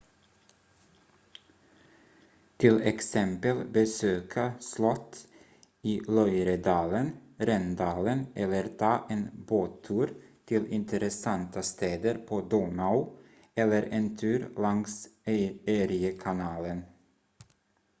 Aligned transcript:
till 2.57 2.81
exempel 2.81 3.65
besöka 3.67 4.53
slott 4.59 5.27
i 5.81 5.99
loiredalen 6.07 7.11
rhendalen 7.37 8.25
eller 8.35 8.67
ta 8.67 9.05
en 9.09 9.29
båttur 9.47 10.13
till 10.45 10.67
intressanta 10.67 11.63
städer 11.63 12.15
på 12.27 12.41
donau 12.41 13.17
eller 13.55 13.83
en 13.83 14.17
tur 14.17 14.49
längs 14.59 15.07
eriekanalen 15.25 16.81